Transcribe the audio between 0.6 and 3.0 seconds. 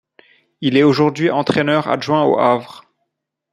Il est aujourd'hui entraîneur adjoint au Havre.